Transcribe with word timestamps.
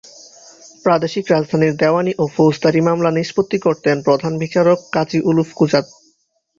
প্রাদেশিক 0.85 1.25
রাজধানীর 1.27 1.73
দেওয়ানি 1.75 2.11
ও 2.17 2.23
ফৌজদারি 2.35 2.81
মামলা 2.81 3.11
নিষ্পত্তি 3.11 3.57
করতেন 3.59 3.95
প্রধান 4.01 4.33
বিচারক 4.37 4.79
কাজী-উল-কুজাত। 4.93 5.85